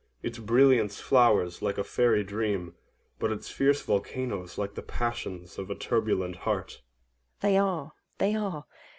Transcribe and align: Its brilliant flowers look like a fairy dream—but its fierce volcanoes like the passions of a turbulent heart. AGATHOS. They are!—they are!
Its 0.23 0.39
brilliant 0.39 0.91
flowers 0.91 1.61
look 1.61 1.77
like 1.77 1.77
a 1.77 1.87
fairy 1.87 2.23
dream—but 2.23 3.31
its 3.31 3.51
fierce 3.51 3.83
volcanoes 3.83 4.57
like 4.57 4.73
the 4.73 4.81
passions 4.81 5.59
of 5.59 5.69
a 5.69 5.75
turbulent 5.75 6.37
heart. 6.37 6.81
AGATHOS. 7.41 7.41
They 7.41 7.57
are!—they 7.59 8.35
are! 8.35 8.65